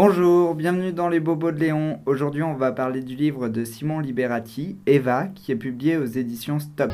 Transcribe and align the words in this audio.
Bonjour, 0.00 0.54
bienvenue 0.54 0.92
dans 0.92 1.08
les 1.08 1.18
Bobos 1.18 1.50
de 1.50 1.58
Léon. 1.58 1.98
Aujourd'hui, 2.06 2.44
on 2.44 2.54
va 2.54 2.70
parler 2.70 3.00
du 3.00 3.16
livre 3.16 3.48
de 3.48 3.64
Simon 3.64 3.98
Liberati, 3.98 4.78
Eva, 4.86 5.26
qui 5.26 5.50
est 5.50 5.56
publié 5.56 5.96
aux 5.96 6.04
éditions 6.04 6.60
Stock. 6.60 6.92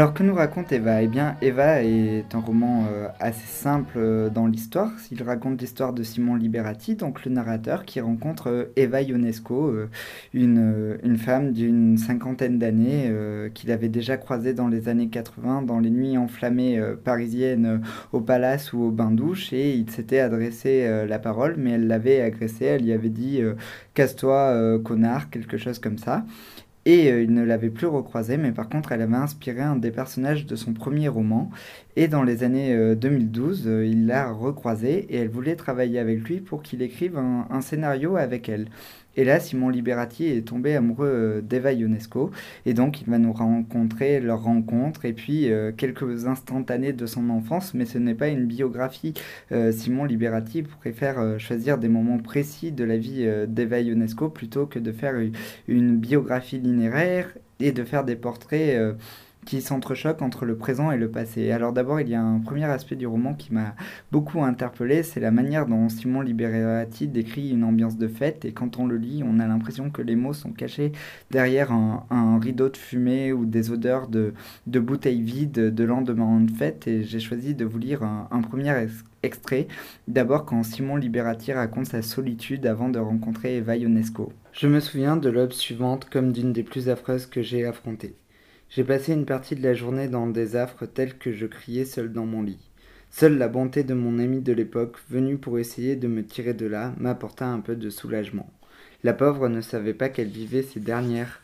Alors 0.00 0.14
que 0.14 0.22
nous 0.22 0.34
raconte 0.34 0.72
Eva? 0.72 1.02
Eh 1.02 1.08
bien, 1.08 1.36
Eva 1.42 1.82
est 1.82 2.34
un 2.34 2.38
roman 2.38 2.86
euh, 2.90 3.08
assez 3.18 3.46
simple 3.46 3.98
euh, 3.98 4.30
dans 4.30 4.46
l'histoire. 4.46 4.90
Il 5.12 5.22
raconte 5.22 5.60
l'histoire 5.60 5.92
de 5.92 6.02
Simon 6.02 6.36
Liberati, 6.36 6.94
donc 6.94 7.26
le 7.26 7.30
narrateur, 7.30 7.84
qui 7.84 8.00
rencontre 8.00 8.48
euh, 8.48 8.72
Eva 8.76 9.02
Ionesco, 9.02 9.74
une, 10.32 10.98
une, 11.02 11.18
femme 11.18 11.52
d'une 11.52 11.98
cinquantaine 11.98 12.58
d'années 12.58 13.12
qu'il 13.52 13.70
avait 13.70 13.90
déjà 13.90 14.16
croisée 14.16 14.54
dans 14.54 14.68
les 14.68 14.88
années 14.88 15.08
80 15.08 15.62
dans 15.62 15.80
les 15.80 15.90
nuits 15.90 16.16
enflammées 16.16 16.80
parisiennes 17.04 17.82
au 18.12 18.22
palace 18.22 18.72
ou 18.72 18.84
au 18.84 18.90
bain-douche 18.90 19.52
et 19.52 19.74
il 19.74 19.90
s'était 19.90 20.20
adressé 20.20 21.04
la 21.06 21.18
parole, 21.18 21.56
mais 21.58 21.72
elle 21.72 21.86
l'avait 21.88 22.22
agressé. 22.22 22.64
Elle 22.64 22.84
lui 22.84 22.92
avait 22.92 23.10
dit 23.10 23.42
casse-toi, 23.92 24.78
connard, 24.82 25.28
quelque 25.28 25.58
chose 25.58 25.78
comme 25.78 25.98
ça 25.98 26.24
et 26.86 27.10
euh, 27.12 27.22
il 27.22 27.32
ne 27.34 27.44
l'avait 27.44 27.70
plus 27.70 27.86
recroisé, 27.86 28.36
mais 28.36 28.52
par 28.52 28.68
contre 28.68 28.92
elle 28.92 29.02
avait 29.02 29.16
inspiré 29.16 29.60
un 29.60 29.76
des 29.76 29.90
personnages 29.90 30.46
de 30.46 30.56
son 30.56 30.72
premier 30.72 31.08
roman, 31.08 31.50
et 31.96 32.08
dans 32.08 32.22
les 32.22 32.42
années 32.42 32.94
2012, 32.96 33.66
euh, 33.66 33.70
euh, 33.70 33.86
il 33.86 34.06
l'a 34.06 34.30
recroisé, 34.32 35.06
et 35.10 35.16
elle 35.16 35.28
voulait 35.28 35.56
travailler 35.56 35.98
avec 35.98 36.20
lui 36.20 36.40
pour 36.40 36.62
qu'il 36.62 36.82
écrive 36.82 37.18
un 37.18 37.60
scénario 37.60 38.16
avec 38.16 38.48
elle. 38.48 38.68
Et 39.20 39.24
là, 39.24 39.38
Simon 39.38 39.68
Liberati 39.68 40.28
est 40.28 40.48
tombé 40.48 40.74
amoureux 40.74 41.06
euh, 41.06 41.40
d'Eva 41.42 41.74
Ionesco. 41.74 42.30
Et 42.64 42.72
donc, 42.72 43.02
il 43.02 43.10
va 43.10 43.18
nous 43.18 43.34
rencontrer 43.34 44.18
leur 44.18 44.42
rencontre 44.42 45.04
et 45.04 45.12
puis 45.12 45.52
euh, 45.52 45.72
quelques 45.76 46.24
instantanés 46.26 46.94
de 46.94 47.04
son 47.04 47.28
enfance. 47.28 47.74
Mais 47.74 47.84
ce 47.84 47.98
n'est 47.98 48.14
pas 48.14 48.28
une 48.28 48.46
biographie. 48.46 49.12
Euh, 49.52 49.72
Simon 49.72 50.06
Liberati 50.06 50.62
préfère 50.62 51.38
choisir 51.38 51.76
des 51.76 51.88
moments 51.88 52.16
précis 52.16 52.72
de 52.72 52.82
la 52.82 52.96
vie 52.96 53.28
d'Eva 53.46 53.82
Ionesco 53.82 54.30
plutôt 54.30 54.64
que 54.64 54.78
de 54.78 54.90
faire 54.90 55.16
une 55.68 55.98
biographie 55.98 56.58
linéaire 56.58 57.28
et 57.58 57.72
de 57.72 57.84
faire 57.84 58.04
des 58.04 58.16
portraits 58.16 58.96
qui 59.44 59.60
s'entrechoquent 59.60 60.22
entre 60.22 60.44
le 60.44 60.56
présent 60.56 60.90
et 60.90 60.96
le 60.96 61.10
passé. 61.10 61.50
Alors 61.50 61.72
d'abord, 61.72 62.00
il 62.00 62.08
y 62.08 62.14
a 62.14 62.22
un 62.22 62.40
premier 62.40 62.64
aspect 62.64 62.96
du 62.96 63.06
roman 63.06 63.34
qui 63.34 63.52
m'a 63.52 63.74
beaucoup 64.12 64.42
interpellé, 64.42 65.02
c'est 65.02 65.20
la 65.20 65.30
manière 65.30 65.66
dont 65.66 65.88
Simon 65.88 66.20
Liberati 66.20 67.08
décrit 67.08 67.50
une 67.50 67.64
ambiance 67.64 67.96
de 67.96 68.08
fête, 68.08 68.44
et 68.44 68.52
quand 68.52 68.78
on 68.78 68.86
le 68.86 68.96
lit, 68.96 69.22
on 69.24 69.38
a 69.40 69.46
l'impression 69.46 69.90
que 69.90 70.02
les 70.02 70.16
mots 70.16 70.32
sont 70.32 70.52
cachés 70.52 70.92
derrière 71.30 71.72
un, 71.72 72.38
rideau 72.40 72.68
de 72.68 72.76
fumée 72.76 73.32
ou 73.32 73.44
des 73.44 73.70
odeurs 73.70 74.08
de, 74.08 74.32
bouteilles 74.66 75.22
vides 75.22 75.74
de 75.74 75.84
lendemain 75.84 76.40
de 76.40 76.50
fête, 76.50 76.86
et 76.86 77.02
j'ai 77.02 77.20
choisi 77.20 77.54
de 77.54 77.64
vous 77.64 77.78
lire 77.78 78.02
un, 78.02 78.40
premier 78.40 78.86
extrait, 79.22 79.68
d'abord 80.08 80.44
quand 80.44 80.62
Simon 80.62 80.96
Liberati 80.96 81.52
raconte 81.52 81.86
sa 81.86 82.02
solitude 82.02 82.66
avant 82.66 82.88
de 82.88 82.98
rencontrer 82.98 83.56
Eva 83.56 83.76
Ionesco. 83.76 84.32
Je 84.52 84.66
me 84.66 84.80
souviens 84.80 85.16
de 85.16 85.28
l'aube 85.28 85.52
suivante 85.52 86.08
comme 86.10 86.32
d'une 86.32 86.52
des 86.52 86.62
plus 86.62 86.88
affreuses 86.88 87.26
que 87.26 87.42
j'ai 87.42 87.64
affrontées. 87.66 88.14
J'ai 88.70 88.84
passé 88.84 89.12
une 89.12 89.26
partie 89.26 89.56
de 89.56 89.64
la 89.64 89.74
journée 89.74 90.06
dans 90.06 90.28
des 90.28 90.54
affres 90.54 90.86
telles 90.86 91.18
que 91.18 91.32
je 91.32 91.46
criais 91.46 91.84
seul 91.84 92.12
dans 92.12 92.24
mon 92.24 92.40
lit. 92.40 92.70
Seule 93.10 93.36
la 93.36 93.48
bonté 93.48 93.82
de 93.82 93.94
mon 93.94 94.20
ami 94.20 94.42
de 94.42 94.52
l'époque, 94.52 94.96
venu 95.10 95.38
pour 95.38 95.58
essayer 95.58 95.96
de 95.96 96.06
me 96.06 96.24
tirer 96.24 96.54
de 96.54 96.66
là, 96.66 96.94
m'apporta 96.96 97.48
un 97.48 97.58
peu 97.58 97.74
de 97.74 97.90
soulagement. 97.90 98.48
La 99.02 99.12
pauvre 99.12 99.48
ne 99.48 99.60
savait 99.60 99.92
pas 99.92 100.08
qu'elle 100.08 100.28
vivait 100.28 100.62
ses 100.62 100.78
dernières 100.78 101.42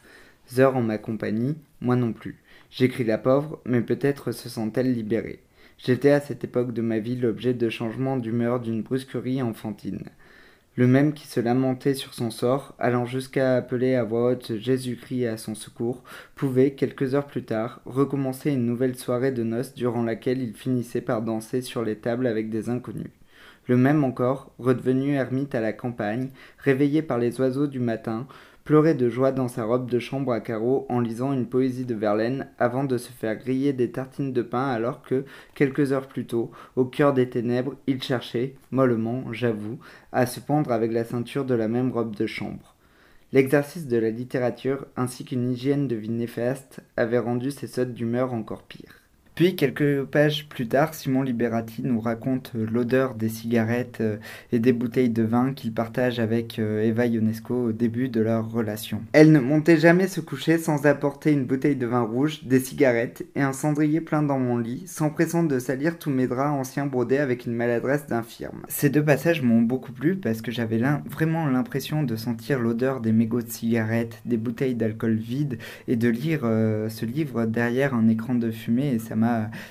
heures 0.58 0.76
en 0.76 0.82
ma 0.82 0.99
compagnie, 0.99 1.56
moi 1.81 1.96
non 1.96 2.12
plus. 2.12 2.37
J'écris 2.70 3.02
la 3.02 3.19
pauvre, 3.19 3.61
mais 3.64 3.81
peut-être 3.81 4.31
se 4.31 4.49
sent-elle 4.49 4.94
libérée. 4.94 5.40
J'étais 5.78 6.11
à 6.11 6.20
cette 6.20 6.44
époque 6.44 6.73
de 6.73 6.81
ma 6.81 7.00
vie 7.00 7.17
l'objet 7.17 7.55
de 7.55 7.69
changements 7.69 8.19
d'humeur 8.19 8.61
d'une 8.61 8.82
brusquerie 8.82 9.43
enfantine 9.43 10.05
le 10.76 10.87
même 10.87 11.14
qui 11.14 11.26
se 11.26 11.40
lamentait 11.40 11.94
sur 11.94 12.12
son 12.12 12.31
sort, 12.31 12.75
allant 12.78 13.06
jusqu'à 13.06 13.56
appeler 13.56 13.94
à 13.94 14.05
voix 14.05 14.32
haute 14.32 14.56
Jésus-Christ 14.58 15.26
à 15.26 15.37
son 15.38 15.55
secours, 15.55 16.05
pouvait, 16.34 16.73
quelques 16.73 17.14
heures 17.14 17.26
plus 17.26 17.44
tard, 17.44 17.81
recommencer 17.87 18.50
une 18.52 18.67
nouvelle 18.67 18.96
soirée 18.96 19.32
de 19.32 19.43
noces 19.43 19.75
durant 19.75 20.02
laquelle 20.02 20.43
il 20.43 20.52
finissait 20.52 21.00
par 21.00 21.23
danser 21.23 21.62
sur 21.62 21.82
les 21.82 21.96
tables 21.96 22.26
avec 22.26 22.50
des 22.50 22.69
inconnus. 22.69 23.11
Le 23.69 23.78
même 23.78 24.05
encore, 24.05 24.52
redevenu 24.58 25.14
ermite 25.14 25.55
à 25.55 25.61
la 25.61 25.73
campagne, 25.73 26.28
réveillé 26.58 27.00
par 27.00 27.19
les 27.19 27.40
oiseaux 27.40 27.67
du 27.67 27.81
matin, 27.81 28.26
pleurait 28.66 28.94
de 28.94 29.08
joie 29.08 29.30
dans 29.30 29.46
sa 29.46 29.64
robe 29.64 29.88
de 29.88 30.00
chambre 30.00 30.32
à 30.32 30.40
carreaux 30.40 30.86
en 30.88 30.98
lisant 30.98 31.32
une 31.32 31.46
poésie 31.46 31.84
de 31.84 31.94
Verlaine 31.94 32.48
avant 32.58 32.82
de 32.82 32.98
se 32.98 33.12
faire 33.12 33.36
griller 33.36 33.72
des 33.72 33.92
tartines 33.92 34.32
de 34.32 34.42
pain 34.42 34.66
alors 34.66 35.02
que, 35.02 35.24
quelques 35.54 35.92
heures 35.92 36.08
plus 36.08 36.26
tôt, 36.26 36.50
au 36.74 36.84
cœur 36.84 37.14
des 37.14 37.30
ténèbres, 37.30 37.76
il 37.86 38.02
cherchait, 38.02 38.56
mollement, 38.72 39.32
j'avoue, 39.32 39.78
à 40.10 40.26
se 40.26 40.40
pendre 40.40 40.72
avec 40.72 40.92
la 40.92 41.04
ceinture 41.04 41.44
de 41.44 41.54
la 41.54 41.68
même 41.68 41.92
robe 41.92 42.16
de 42.16 42.26
chambre. 42.26 42.74
L'exercice 43.32 43.86
de 43.86 43.98
la 43.98 44.10
littérature 44.10 44.86
ainsi 44.96 45.24
qu'une 45.24 45.52
hygiène 45.52 45.86
de 45.86 45.96
vie 45.96 46.10
néfaste 46.10 46.80
avait 46.96 47.20
rendu 47.20 47.52
ses 47.52 47.68
sautes 47.68 47.94
d'humeur 47.94 48.34
encore 48.34 48.64
pires. 48.64 49.05
Puis, 49.36 49.54
quelques 49.54 50.04
pages 50.04 50.48
plus 50.48 50.66
tard, 50.66 50.94
Simon 50.94 51.20
Liberati 51.20 51.82
nous 51.84 52.00
raconte 52.00 52.52
euh, 52.56 52.66
l'odeur 52.72 53.14
des 53.14 53.28
cigarettes 53.28 53.98
euh, 54.00 54.16
et 54.50 54.58
des 54.58 54.72
bouteilles 54.72 55.10
de 55.10 55.24
vin 55.24 55.52
qu'il 55.52 55.74
partage 55.74 56.18
avec 56.18 56.58
euh, 56.58 56.82
Eva 56.82 57.04
Ionesco 57.04 57.66
au 57.66 57.72
début 57.72 58.08
de 58.08 58.22
leur 58.22 58.50
relation. 58.50 59.02
Elle 59.12 59.32
ne 59.32 59.38
montait 59.38 59.76
jamais 59.76 60.08
se 60.08 60.22
coucher 60.22 60.56
sans 60.56 60.86
apporter 60.86 61.32
une 61.32 61.44
bouteille 61.44 61.76
de 61.76 61.86
vin 61.86 62.00
rouge, 62.00 62.44
des 62.44 62.60
cigarettes 62.60 63.26
et 63.34 63.42
un 63.42 63.52
cendrier 63.52 64.00
plein 64.00 64.22
dans 64.22 64.38
mon 64.38 64.56
lit, 64.56 64.84
s'empressant 64.86 65.42
de 65.42 65.58
salir 65.58 65.98
tous 65.98 66.08
mes 66.08 66.28
draps 66.28 66.58
anciens 66.58 66.86
brodés 66.86 67.18
avec 67.18 67.44
une 67.44 67.52
maladresse 67.52 68.06
d'infirme. 68.06 68.62
Ces 68.68 68.88
deux 68.88 69.04
passages 69.04 69.42
m'ont 69.42 69.60
beaucoup 69.60 69.92
plu 69.92 70.16
parce 70.16 70.40
que 70.40 70.50
j'avais 70.50 70.80
vraiment 71.10 71.46
l'impression 71.46 72.04
de 72.04 72.16
sentir 72.16 72.58
l'odeur 72.58 73.02
des 73.02 73.12
mégots 73.12 73.42
de 73.42 73.50
cigarettes, 73.50 74.22
des 74.24 74.38
bouteilles 74.38 74.76
d'alcool 74.76 75.16
vides 75.16 75.58
et 75.88 75.96
de 75.96 76.08
lire 76.08 76.40
ce 76.40 77.04
livre 77.04 77.44
derrière 77.44 77.92
un 77.92 78.08
écran 78.08 78.34
de 78.34 78.50
fumée 78.50 78.94
et 78.94 78.98
ça 78.98 79.14
m'a 79.14 79.25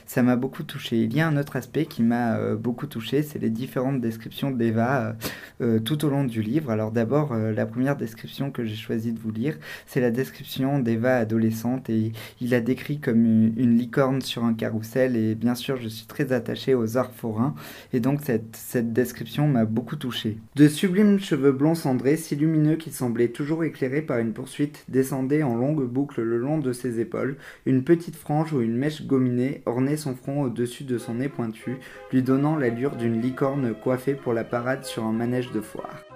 ça 0.05 0.23
m'a 0.23 0.35
beaucoup 0.35 0.63
touché. 0.63 0.97
Il 0.97 1.15
y 1.15 1.21
a 1.21 1.27
un 1.27 1.37
autre 1.37 1.55
aspect 1.55 1.85
qui 1.85 2.03
m'a 2.03 2.37
euh, 2.37 2.55
beaucoup 2.55 2.87
touché, 2.87 3.23
c'est 3.23 3.39
les 3.39 3.49
différentes 3.49 4.01
descriptions 4.01 4.51
d'Eva 4.51 5.01
euh, 5.01 5.13
euh, 5.61 5.79
tout 5.79 6.05
au 6.05 6.09
long 6.09 6.23
du 6.23 6.41
livre. 6.41 6.69
Alors 6.69 6.91
d'abord, 6.91 7.35
la 7.35 7.65
première 7.65 7.95
description 7.95 8.51
que 8.51 8.65
j'ai 8.65 8.75
choisi 8.75 9.11
de 9.11 9.19
vous 9.19 9.31
lire, 9.31 9.57
c'est 9.85 10.01
la 10.01 10.11
description 10.11 10.79
d'Eva 10.79 11.17
adolescente 11.17 11.89
et 11.89 12.11
il 12.41 12.53
a 12.53 12.61
décrit 12.61 12.99
comme 12.99 13.25
une, 13.25 13.75
licorne 13.75 14.21
sur 14.21 14.45
un 14.45 14.53
carrousel 14.53 15.15
et 15.15 15.35
bien 15.35 15.55
sûr, 15.55 15.77
je 15.81 15.87
suis 15.87 16.05
très 16.05 16.31
attaché 16.31 16.73
aux 16.73 16.97
arts 16.97 17.11
forains 17.11 17.55
et 17.93 17.99
donc 17.99 18.21
cette, 18.23 18.55
cette 18.55 18.93
description 18.93 19.47
m'a 19.47 19.65
beaucoup 19.65 19.95
touché. 19.95 20.37
De 20.55 20.67
sublimes 20.67 21.19
cheveux 21.19 21.51
blonds 21.51 21.75
cendrés, 21.75 22.17
si 22.17 22.35
lumineux 22.35 22.75
qu'ils 22.75 22.93
semblaient 22.93 23.29
toujours 23.29 23.63
éclairés 23.63 24.01
par 24.01 24.19
une 24.19 24.33
poursuite, 24.33 24.85
descendaient 24.87 25.43
en 25.43 25.55
longues 25.55 25.85
boucles 25.85 26.21
le 26.21 26.37
long 26.37 26.57
de 26.57 26.71
ses 26.73 26.99
épaules, 26.99 27.37
une 27.65 27.83
petite 27.83 28.15
frange 28.15 28.53
ou 28.53 28.61
une 28.61 28.77
mèche 28.77 29.05
gominée 29.05 29.44
ornait 29.65 29.97
son 29.97 30.15
front 30.15 30.43
au-dessus 30.43 30.83
de 30.83 30.97
son 30.97 31.15
nez 31.15 31.29
pointu, 31.29 31.77
lui 32.11 32.21
donnant 32.23 32.55
l'allure 32.55 32.95
d'une 32.95 33.21
licorne 33.21 33.73
coiffée 33.73 34.15
pour 34.15 34.33
la 34.33 34.43
parade 34.43 34.85
sur 34.85 35.03
un 35.03 35.13
manège 35.13 35.51
de 35.51 35.61
foire. 35.61 36.14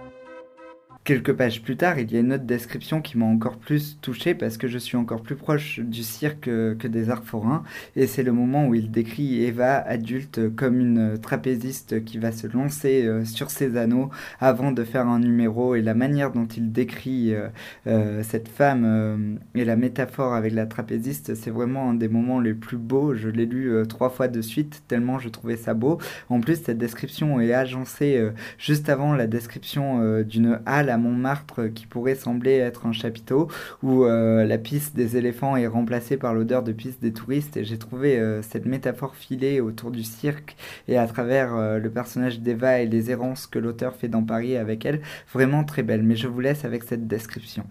Quelques 1.09 1.33
pages 1.33 1.63
plus 1.63 1.75
tard, 1.75 1.97
il 1.97 2.11
y 2.11 2.17
a 2.17 2.19
une 2.19 2.33
autre 2.33 2.43
description 2.43 3.01
qui 3.01 3.17
m'a 3.17 3.25
encore 3.25 3.57
plus 3.57 3.97
touché 3.99 4.35
parce 4.35 4.57
que 4.57 4.67
je 4.67 4.77
suis 4.77 4.95
encore 4.95 5.23
plus 5.23 5.35
proche 5.35 5.79
du 5.79 6.03
cirque 6.03 6.41
que 6.41 6.87
des 6.87 7.09
arts 7.09 7.23
forains. 7.23 7.63
Et 7.95 8.05
c'est 8.05 8.21
le 8.21 8.31
moment 8.31 8.67
où 8.67 8.75
il 8.75 8.91
décrit 8.91 9.43
Eva, 9.43 9.77
adulte, 9.77 10.53
comme 10.55 10.79
une 10.79 11.17
trapéziste 11.17 12.05
qui 12.05 12.19
va 12.19 12.31
se 12.31 12.45
lancer 12.45 13.07
euh, 13.07 13.25
sur 13.25 13.49
ses 13.49 13.75
anneaux 13.75 14.11
avant 14.39 14.71
de 14.71 14.83
faire 14.83 15.07
un 15.07 15.17
numéro. 15.17 15.73
Et 15.73 15.81
la 15.81 15.95
manière 15.95 16.31
dont 16.31 16.45
il 16.45 16.71
décrit 16.71 17.33
euh, 17.33 17.47
euh, 17.87 18.21
cette 18.21 18.47
femme 18.47 19.39
et 19.55 19.65
la 19.65 19.77
métaphore 19.77 20.35
avec 20.35 20.53
la 20.53 20.67
trapéziste, 20.67 21.33
c'est 21.33 21.49
vraiment 21.49 21.89
un 21.89 21.95
des 21.95 22.07
moments 22.07 22.39
les 22.39 22.53
plus 22.53 22.77
beaux. 22.77 23.15
Je 23.15 23.29
l'ai 23.29 23.47
lu 23.47 23.73
trois 23.89 24.11
fois 24.11 24.27
de 24.27 24.41
suite 24.41 24.83
tellement 24.87 25.17
je 25.17 25.29
trouvais 25.29 25.57
ça 25.57 25.73
beau. 25.73 25.97
En 26.29 26.39
plus, 26.39 26.61
cette 26.61 26.77
description 26.77 27.41
est 27.41 27.51
agencée 27.51 28.23
juste 28.59 28.89
avant 28.89 29.15
la 29.15 29.25
description 29.25 30.21
d'une 30.21 30.59
halle 30.67 30.91
à 30.91 30.98
Montmartre 30.99 31.67
qui 31.73 31.85
pourrait 31.87 32.15
sembler 32.15 32.53
être 32.57 32.85
un 32.85 32.91
chapiteau 32.91 33.47
où 33.83 34.03
euh, 34.03 34.45
la 34.45 34.57
piste 34.57 34.95
des 34.95 35.17
éléphants 35.17 35.55
est 35.55 35.67
remplacée 35.67 36.17
par 36.17 36.33
l'odeur 36.33 36.63
de 36.63 36.71
piste 36.71 37.01
des 37.01 37.13
touristes 37.13 37.57
et 37.57 37.63
j'ai 37.63 37.77
trouvé 37.77 38.17
euh, 38.17 38.41
cette 38.41 38.65
métaphore 38.65 39.15
filée 39.15 39.61
autour 39.61 39.91
du 39.91 40.03
cirque 40.03 40.55
et 40.87 40.97
à 40.97 41.07
travers 41.07 41.55
euh, 41.55 41.79
le 41.79 41.89
personnage 41.89 42.39
d'Eva 42.39 42.79
et 42.79 42.85
les 42.85 43.11
errances 43.11 43.47
que 43.47 43.59
l'auteur 43.59 43.95
fait 43.95 44.07
dans 44.07 44.23
Paris 44.23 44.57
avec 44.57 44.85
elle 44.85 45.01
vraiment 45.33 45.63
très 45.63 45.83
belle 45.83 46.03
mais 46.03 46.15
je 46.15 46.27
vous 46.27 46.39
laisse 46.39 46.65
avec 46.65 46.83
cette 46.83 47.07
description. 47.07 47.65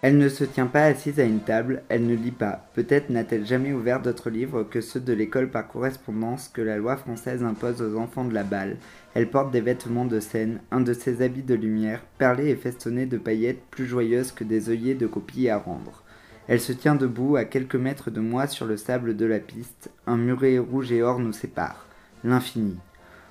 Elle 0.00 0.16
ne 0.16 0.28
se 0.28 0.44
tient 0.44 0.68
pas 0.68 0.84
assise 0.84 1.18
à 1.18 1.24
une 1.24 1.40
table, 1.40 1.82
elle 1.88 2.06
ne 2.06 2.14
lit 2.14 2.30
pas. 2.30 2.68
Peut-être 2.74 3.10
n'a-t-elle 3.10 3.44
jamais 3.44 3.72
ouvert 3.72 4.00
d'autres 4.00 4.30
livres 4.30 4.62
que 4.62 4.80
ceux 4.80 5.00
de 5.00 5.12
l'école 5.12 5.50
par 5.50 5.66
correspondance 5.66 6.48
que 6.48 6.60
la 6.60 6.76
loi 6.76 6.96
française 6.96 7.42
impose 7.42 7.82
aux 7.82 7.98
enfants 7.98 8.24
de 8.24 8.32
la 8.32 8.44
balle. 8.44 8.76
Elle 9.14 9.28
porte 9.28 9.50
des 9.50 9.60
vêtements 9.60 10.04
de 10.04 10.20
scène, 10.20 10.60
un 10.70 10.82
de 10.82 10.92
ses 10.92 11.20
habits 11.20 11.42
de 11.42 11.56
lumière, 11.56 12.04
perlés 12.16 12.50
et 12.50 12.54
festonnés 12.54 13.06
de 13.06 13.18
paillettes 13.18 13.62
plus 13.72 13.86
joyeuses 13.86 14.30
que 14.30 14.44
des 14.44 14.70
œillets 14.70 14.94
de 14.94 15.08
copies 15.08 15.48
à 15.48 15.58
rendre. 15.58 16.04
Elle 16.46 16.60
se 16.60 16.72
tient 16.72 16.94
debout 16.94 17.34
à 17.34 17.44
quelques 17.44 17.74
mètres 17.74 18.12
de 18.12 18.20
moi 18.20 18.46
sur 18.46 18.66
le 18.66 18.76
sable 18.76 19.16
de 19.16 19.26
la 19.26 19.40
piste. 19.40 19.90
Un 20.06 20.16
muret 20.16 20.58
rouge 20.58 20.92
et 20.92 21.02
or 21.02 21.18
nous 21.18 21.32
sépare. 21.32 21.86
L'infini. 22.22 22.76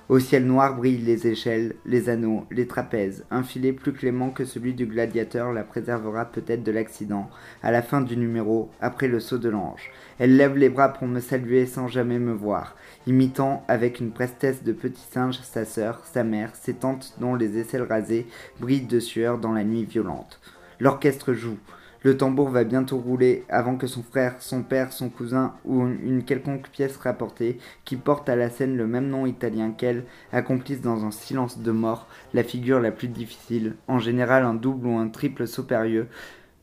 Au 0.08 0.18
ciel 0.20 0.46
noir 0.46 0.74
brillent 0.74 1.04
les 1.04 1.26
échelles, 1.26 1.74
les 1.84 2.08
anneaux, 2.08 2.46
les 2.50 2.66
trapèzes. 2.66 3.26
Un 3.30 3.42
filet 3.42 3.74
plus 3.74 3.92
clément 3.92 4.30
que 4.30 4.46
celui 4.46 4.72
du 4.72 4.86
gladiateur 4.86 5.52
la 5.52 5.64
préservera 5.64 6.24
peut-être 6.24 6.62
de 6.62 6.72
l'accident. 6.72 7.28
À 7.62 7.70
la 7.70 7.82
fin 7.82 8.00
du 8.00 8.16
numéro, 8.16 8.70
après 8.80 9.06
le 9.06 9.20
saut 9.20 9.36
de 9.36 9.50
l'ange. 9.50 9.90
Elle 10.18 10.38
lève 10.38 10.56
les 10.56 10.70
bras 10.70 10.94
pour 10.94 11.06
me 11.06 11.20
saluer 11.20 11.66
sans 11.66 11.88
jamais 11.88 12.18
me 12.18 12.32
voir, 12.32 12.74
imitant 13.06 13.62
avec 13.68 14.00
une 14.00 14.10
prestesse 14.10 14.64
de 14.64 14.72
petit 14.72 15.06
singe 15.10 15.40
sa 15.42 15.66
sœur, 15.66 16.00
sa 16.10 16.24
mère, 16.24 16.56
ses 16.56 16.72
tantes 16.72 17.14
dont 17.20 17.34
les 17.34 17.58
aisselles 17.58 17.82
rasées 17.82 18.26
brillent 18.60 18.86
de 18.86 19.00
sueur 19.00 19.36
dans 19.36 19.52
la 19.52 19.64
nuit 19.64 19.84
violente. 19.84 20.40
L'orchestre 20.80 21.34
joue. 21.34 21.58
Le 22.02 22.16
tambour 22.16 22.50
va 22.50 22.62
bientôt 22.62 22.96
rouler 22.98 23.44
avant 23.48 23.76
que 23.76 23.88
son 23.88 24.04
frère, 24.04 24.36
son 24.38 24.62
père, 24.62 24.92
son 24.92 25.08
cousin 25.08 25.54
ou 25.64 25.84
une 25.84 26.22
quelconque 26.22 26.68
pièce 26.68 26.96
rapportée, 26.96 27.58
qui 27.84 27.96
porte 27.96 28.28
à 28.28 28.36
la 28.36 28.50
scène 28.50 28.76
le 28.76 28.86
même 28.86 29.08
nom 29.08 29.26
italien 29.26 29.72
qu'elle, 29.72 30.04
accomplisse 30.32 30.80
dans 30.80 31.04
un 31.04 31.10
silence 31.10 31.58
de 31.58 31.72
mort 31.72 32.06
la 32.34 32.44
figure 32.44 32.78
la 32.78 32.92
plus 32.92 33.08
difficile, 33.08 33.74
en 33.88 33.98
général 33.98 34.44
un 34.44 34.54
double 34.54 34.86
ou 34.86 34.96
un 34.96 35.08
triple 35.08 35.48
saut 35.48 35.64
périlleux, 35.64 36.06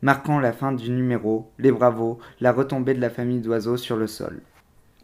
marquant 0.02 0.40
la 0.40 0.54
fin 0.54 0.72
du 0.72 0.90
numéro, 0.90 1.52
les 1.60 1.72
bravos, 1.72 2.18
la 2.40 2.54
retombée 2.54 2.94
de 2.94 3.02
la 3.02 3.10
famille 3.10 3.42
d'oiseaux 3.42 3.78
sur 3.78 3.98
le 3.98 4.08
sol. 4.08 4.42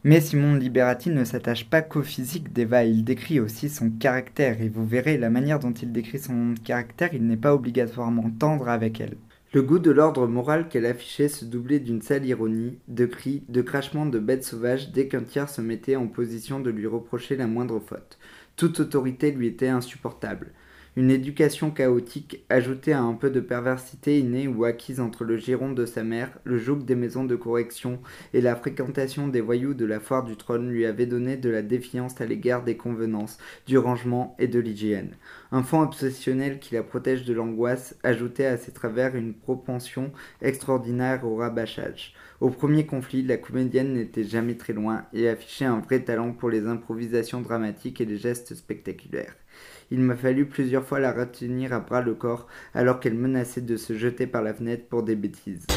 Mais 0.05 0.21
Simon 0.21 0.55
Liberati 0.55 1.09
ne 1.09 1.25
s'attache 1.25 1.69
pas 1.69 1.81
qu'au 1.81 2.03
physique 2.03 2.53
d'Eva, 2.53 2.85
il 2.85 3.03
décrit 3.03 3.41
aussi 3.41 3.67
son 3.67 3.89
caractère, 3.89 4.61
et 4.61 4.69
vous 4.69 4.85
verrez 4.85 5.17
la 5.17 5.29
manière 5.29 5.59
dont 5.59 5.73
il 5.73 5.91
décrit 5.91 6.19
son 6.19 6.53
caractère, 6.63 7.13
il 7.13 7.27
n'est 7.27 7.35
pas 7.35 7.53
obligatoirement 7.53 8.31
tendre 8.39 8.69
avec 8.69 9.01
elle. 9.01 9.17
Le 9.53 9.61
goût 9.61 9.79
de 9.79 9.91
l'ordre 9.91 10.27
moral 10.27 10.69
qu'elle 10.69 10.85
affichait 10.85 11.27
se 11.27 11.43
doublait 11.43 11.81
d'une 11.81 12.01
sale 12.01 12.25
ironie, 12.25 12.79
de 12.87 13.05
cris, 13.05 13.43
de 13.49 13.61
crachements 13.61 14.05
de 14.05 14.17
bêtes 14.17 14.45
sauvages 14.45 14.93
dès 14.93 15.09
qu'un 15.09 15.23
tiers 15.23 15.49
se 15.49 15.59
mettait 15.59 15.97
en 15.97 16.07
position 16.07 16.61
de 16.61 16.69
lui 16.69 16.87
reprocher 16.87 17.35
la 17.35 17.47
moindre 17.47 17.81
faute. 17.81 18.17
Toute 18.55 18.79
autorité 18.79 19.29
lui 19.31 19.47
était 19.47 19.67
insupportable. 19.67 20.53
Une 20.97 21.09
éducation 21.09 21.71
chaotique, 21.71 22.43
ajoutée 22.49 22.91
à 22.91 23.01
un 23.01 23.13
peu 23.13 23.29
de 23.29 23.39
perversité 23.39 24.19
innée 24.19 24.49
ou 24.49 24.65
acquise 24.65 24.99
entre 24.99 25.23
le 25.23 25.37
giron 25.37 25.71
de 25.71 25.85
sa 25.85 26.03
mère, 26.03 26.37
le 26.43 26.57
joug 26.57 26.79
des 26.79 26.95
maisons 26.95 27.23
de 27.23 27.37
correction 27.37 28.01
et 28.33 28.41
la 28.41 28.57
fréquentation 28.57 29.29
des 29.29 29.39
voyous 29.39 29.73
de 29.73 29.85
la 29.85 30.01
foire 30.01 30.25
du 30.25 30.35
trône 30.35 30.69
lui 30.69 30.85
avait 30.85 31.05
donné 31.05 31.37
de 31.37 31.49
la 31.49 31.61
défiance 31.61 32.19
à 32.19 32.25
l'égard 32.25 32.65
des 32.65 32.75
convenances, 32.75 33.37
du 33.67 33.77
rangement 33.77 34.35
et 34.37 34.49
de 34.49 34.59
l'hygiène. 34.59 35.15
Un 35.53 35.63
fond 35.63 35.79
obsessionnel 35.79 36.59
qui 36.59 36.75
la 36.75 36.83
protège 36.83 37.23
de 37.23 37.33
l'angoisse 37.33 37.95
ajoutait 38.03 38.47
à 38.47 38.57
ses 38.57 38.73
travers 38.73 39.15
une 39.15 39.33
propension 39.33 40.11
extraordinaire 40.41 41.25
au 41.25 41.37
rabâchage. 41.37 42.13
Au 42.41 42.49
premier 42.49 42.85
conflit, 42.85 43.23
la 43.23 43.37
comédienne 43.37 43.93
n'était 43.93 44.25
jamais 44.25 44.57
très 44.57 44.73
loin 44.73 45.05
et 45.13 45.29
affichait 45.29 45.63
un 45.63 45.79
vrai 45.79 46.03
talent 46.03 46.33
pour 46.33 46.49
les 46.49 46.67
improvisations 46.67 47.39
dramatiques 47.39 48.01
et 48.01 48.05
les 48.05 48.17
gestes 48.17 48.55
spectaculaires. 48.55 49.35
Il 49.93 49.99
m'a 49.99 50.15
fallu 50.15 50.45
plusieurs 50.45 50.85
fois 50.85 51.01
la 51.01 51.11
retenir 51.11 51.73
à 51.73 51.79
bras 51.81 52.01
le 52.01 52.13
corps 52.13 52.47
alors 52.73 53.01
qu'elle 53.01 53.13
menaçait 53.13 53.59
de 53.59 53.75
se 53.75 53.97
jeter 53.97 54.25
par 54.25 54.41
la 54.41 54.53
fenêtre 54.53 54.85
pour 54.87 55.03
des 55.03 55.17
bêtises. 55.17 55.67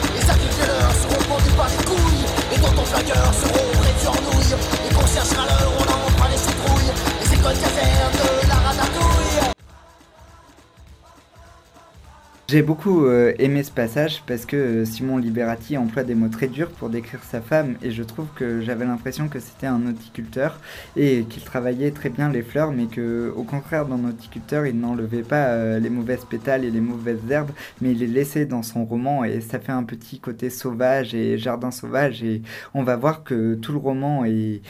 J'ai 12.47 12.61
beaucoup 12.61 13.07
euh, 13.07 13.33
aimé 13.39 13.63
ce 13.63 13.71
passage 13.71 14.23
parce 14.27 14.45
que 14.45 14.55
euh, 14.57 14.85
Simon 14.85 15.17
Liberati 15.17 15.79
emploie 15.79 16.05
des 16.05 16.15
mots 16.15 16.29
très 16.29 16.47
durs 16.47 16.69
pour 16.69 16.91
décrire 16.91 17.25
sa 17.25 17.41
femme 17.41 17.77
et 17.81 17.91
je 17.91 18.03
trouve 18.03 18.27
que 18.37 18.61
j'avais 18.61 18.85
l'impression 18.85 19.29
que 19.29 19.41
c'était 19.41 19.67
un 19.67 19.87
horticulteur 19.87 20.61
et 20.95 21.25
qu'il 21.25 21.43
travaillait 21.43 21.91
très 21.91 22.11
bien 22.11 22.29
les 22.29 22.43
fleurs 22.43 22.71
mais 22.71 22.85
que 22.85 23.33
au 23.35 23.45
contraire 23.45 23.87
d'un 23.87 24.05
horticulteur 24.05 24.67
il 24.67 24.79
n'enlevait 24.79 25.23
pas 25.23 25.47
euh, 25.47 25.81
les 25.81 25.89
mauvaises 25.89 26.27
pétales 26.27 26.67
et 26.67 26.71
les 26.71 26.83
mauvaises 26.83 27.31
herbes 27.31 27.51
mais 27.81 27.93
il 27.93 28.01
les 28.01 28.07
laissait 28.07 28.45
dans 28.45 28.63
son 28.63 28.85
roman 28.85 29.25
et 29.25 29.41
ça 29.41 29.59
fait 29.59 29.73
un 29.73 29.85
petit 29.85 30.21
côté 30.21 30.51
sauvage 30.51 31.15
et 31.15 31.39
jardin 31.39 31.71
sauvage 31.71 32.23
et 32.23 32.43
on 32.75 32.83
va 32.83 32.97
voir 32.97 33.25
que 33.25 33.55
tout 33.55 33.73
le 33.73 33.79
roman 33.79 34.27
est, 34.27 34.61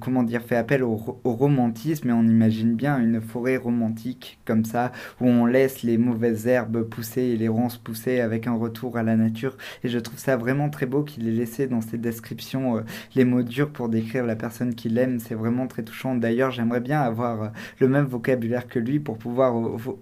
comment 0.00 0.24
dire 0.24 0.42
fait 0.42 0.56
appel 0.56 0.82
au, 0.82 1.20
au 1.22 1.32
romantisme 1.32 2.10
et 2.10 2.12
on 2.12 2.24
imagine 2.24 2.74
bien 2.74 2.98
une 2.98 3.20
forêt 3.20 3.56
romantique 3.56 4.40
comme 4.44 4.64
ça 4.64 4.90
où 5.20 5.28
on 5.28 5.46
laisse 5.46 5.84
les 5.84 5.96
mauvaises 5.96 6.48
herbes 6.48 6.82
pousser 6.82 7.03
et 7.16 7.36
les 7.36 7.48
ronces 7.48 7.78
pousser 7.78 8.20
avec 8.20 8.46
un 8.46 8.54
retour 8.54 8.96
à 8.96 9.02
la 9.02 9.16
nature. 9.16 9.56
Et 9.82 9.88
je 9.88 9.98
trouve 9.98 10.18
ça 10.18 10.36
vraiment 10.36 10.68
très 10.70 10.86
beau 10.86 11.02
qu'il 11.02 11.28
ait 11.28 11.32
laissé 11.32 11.66
dans 11.66 11.80
ses 11.80 11.98
descriptions 11.98 12.78
euh, 12.78 12.80
les 13.14 13.24
mots 13.24 13.42
durs 13.42 13.70
pour 13.70 13.88
décrire 13.88 14.24
la 14.24 14.36
personne 14.36 14.74
qu'il 14.74 14.98
aime. 14.98 15.18
C'est 15.20 15.34
vraiment 15.34 15.66
très 15.66 15.82
touchant. 15.82 16.14
D'ailleurs, 16.14 16.50
j'aimerais 16.50 16.80
bien 16.80 17.00
avoir 17.00 17.42
euh, 17.42 17.48
le 17.80 17.88
même 17.88 18.06
vocabulaire 18.06 18.66
que 18.66 18.78
lui 18.78 19.00
pour 19.00 19.18
pouvoir 19.18 19.54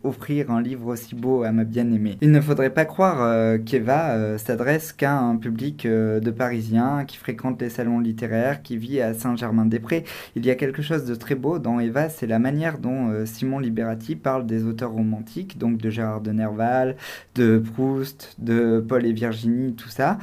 offrir 0.05 0.51
un 0.51 0.61
livre 0.61 0.87
aussi 0.89 1.15
beau 1.15 1.43
à 1.43 1.53
ma 1.53 1.65
bien-aimée. 1.65 2.19
Il 2.21 2.31
ne 2.31 2.41
faudrait 2.41 2.71
pas 2.71 2.85
croire 2.85 3.23
euh, 3.23 3.59
qu'Eva 3.59 4.39
s'adresse 4.39 4.93
qu'à 4.93 5.19
un 5.19 5.37
public 5.37 5.87
de 5.87 6.31
Parisiens 6.31 7.05
qui 7.07 7.17
fréquente 7.17 7.61
les 7.61 7.71
salons 7.71 8.01
littéraires, 8.01 8.63
qui 8.63 8.77
vit 8.77 9.01
à 9.01 9.15
Saint-Germain-des-Prés. 9.15 10.05
Il 10.37 10.47
y 10.47 10.51
a 10.51 10.55
quelque 10.55 10.83
chose 10.83 11.05
de 11.05 11.15
très 11.15 11.35
beau 11.35 11.59
dans 11.59 11.81
Eva, 11.81 12.09
c'est 12.09 12.27
la 12.27 12.39
manière 12.39 12.79
dont 12.79 13.25
Simon 13.25 13.59
Liberati 13.59 14.17
parle 14.17 14.47
des 14.47 14.65
auteurs 14.65 14.93
romantiques, 14.93 15.59
donc 15.59 15.79
de 15.79 15.91
Gérard 15.91 16.21
de 16.21 16.33
Nerval, 16.33 16.92
de 17.35 17.59
Proust, 17.59 18.35
de 18.39 18.85
Paul 18.87 19.07
et 19.07 19.13
Virginie, 19.13 19.75
tout 19.75 19.89
ça. 19.89 20.19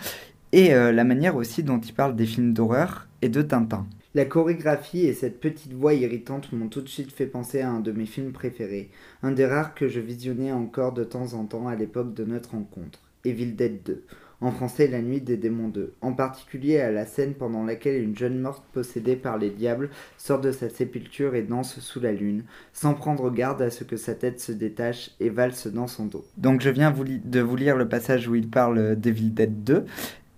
Et 0.51 0.73
euh, 0.73 0.91
la 0.91 1.03
manière 1.03 1.35
aussi 1.35 1.63
dont 1.63 1.79
il 1.79 1.93
parle 1.93 2.15
des 2.15 2.25
films 2.25 2.53
d'horreur 2.53 3.07
et 3.21 3.29
de 3.29 3.41
Tintin. 3.41 3.85
La 4.15 4.25
chorégraphie 4.25 5.05
et 5.05 5.13
cette 5.13 5.39
petite 5.39 5.73
voix 5.73 5.93
irritante 5.93 6.51
m'ont 6.51 6.67
tout 6.67 6.81
de 6.81 6.89
suite 6.89 7.11
fait 7.11 7.27
penser 7.27 7.61
à 7.61 7.69
un 7.69 7.79
de 7.79 7.91
mes 7.91 8.07
films 8.07 8.31
préférés, 8.31 8.89
un 9.21 9.31
des 9.31 9.45
rares 9.45 9.75
que 9.75 9.87
je 9.87 9.99
visionnais 9.99 10.51
encore 10.51 10.93
de 10.93 11.03
temps 11.03 11.33
en 11.35 11.45
temps 11.45 11.67
à 11.67 11.75
l'époque 11.75 12.15
de 12.15 12.25
notre 12.25 12.51
rencontre, 12.51 12.99
Evil 13.23 13.53
Dead 13.53 13.83
2 13.83 14.03
en 14.41 14.51
français 14.51 14.87
La 14.87 15.01
Nuit 15.01 15.21
des 15.21 15.37
démons 15.37 15.67
2, 15.67 15.93
en 16.01 16.13
particulier 16.13 16.79
à 16.79 16.91
la 16.91 17.05
scène 17.05 17.33
pendant 17.33 17.63
laquelle 17.63 18.01
une 18.01 18.17
jeune 18.17 18.39
morte 18.39 18.63
possédée 18.73 19.15
par 19.15 19.37
les 19.37 19.49
diables 19.49 19.89
sort 20.17 20.41
de 20.41 20.51
sa 20.51 20.69
sépulture 20.69 21.35
et 21.35 21.41
danse 21.41 21.79
sous 21.79 21.99
la 21.99 22.11
lune, 22.11 22.43
sans 22.73 22.93
prendre 22.93 23.29
garde 23.29 23.61
à 23.61 23.69
ce 23.69 23.83
que 23.83 23.97
sa 23.97 24.15
tête 24.15 24.39
se 24.39 24.51
détache 24.51 25.11
et 25.19 25.29
valse 25.29 25.67
dans 25.67 25.87
son 25.87 26.05
dos. 26.05 26.25
Donc 26.37 26.61
je 26.61 26.69
viens 26.69 26.91
de 26.91 27.39
vous 27.41 27.55
lire 27.55 27.75
le 27.75 27.89
passage 27.89 28.27
où 28.27 28.35
il 28.35 28.49
parle 28.49 28.95
d'Evil 28.95 29.33
Dead 29.33 29.63
2, 29.63 29.85